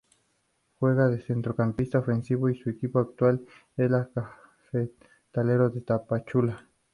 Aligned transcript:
Juega 0.79 1.09
de 1.09 1.21
centrocampista 1.21 1.99
ofensivo 1.99 2.49
y 2.49 2.57
su 2.57 2.71
equipo 2.71 2.97
actual 2.97 3.45
es 3.77 3.91
el 3.91 4.07
Cafetaleros 5.29 5.75
de 5.75 5.81
Tapachula. 5.81 6.67